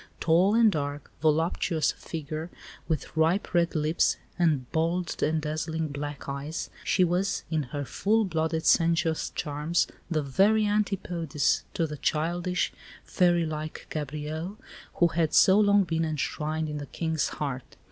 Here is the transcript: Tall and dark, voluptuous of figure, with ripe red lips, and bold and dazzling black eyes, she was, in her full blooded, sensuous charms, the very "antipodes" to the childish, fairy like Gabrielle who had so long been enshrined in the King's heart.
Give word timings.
Tall 0.19 0.55
and 0.55 0.71
dark, 0.71 1.11
voluptuous 1.21 1.91
of 1.91 1.99
figure, 1.99 2.49
with 2.87 3.15
ripe 3.15 3.53
red 3.53 3.75
lips, 3.75 4.17
and 4.39 4.65
bold 4.71 5.21
and 5.21 5.39
dazzling 5.39 5.89
black 5.89 6.27
eyes, 6.27 6.71
she 6.83 7.03
was, 7.03 7.43
in 7.51 7.61
her 7.69 7.85
full 7.85 8.25
blooded, 8.25 8.65
sensuous 8.65 9.29
charms, 9.29 9.85
the 10.09 10.23
very 10.23 10.65
"antipodes" 10.65 11.65
to 11.75 11.85
the 11.85 11.97
childish, 11.97 12.73
fairy 13.03 13.45
like 13.45 13.85
Gabrielle 13.91 14.57
who 14.95 15.09
had 15.09 15.35
so 15.35 15.59
long 15.59 15.83
been 15.83 16.03
enshrined 16.03 16.67
in 16.67 16.79
the 16.79 16.87
King's 16.87 17.29
heart. 17.37 17.77